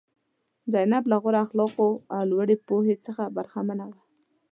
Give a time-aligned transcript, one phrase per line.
[0.73, 3.99] زینب له غوره اخلاقو او لوړې پوهې څخه برخمنه وه.